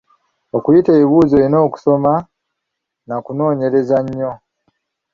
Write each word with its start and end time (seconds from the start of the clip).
Okuyita 0.57 0.89
ebibuuzo 0.93 1.33
olina 1.37 1.57
kusoma 1.73 2.13
n’akunoonyereza 3.05 3.97
nnyo. 4.03 4.31